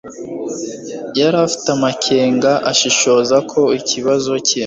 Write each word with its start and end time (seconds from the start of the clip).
yari 1.19 1.37
afite 1.47 1.67
amakenga 1.77 2.51
ashishoza 2.71 3.37
ko 3.51 3.61
ikibazo 3.79 4.31
cye 4.47 4.57